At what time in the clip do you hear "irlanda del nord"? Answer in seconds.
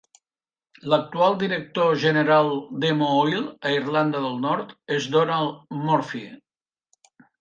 3.75-4.73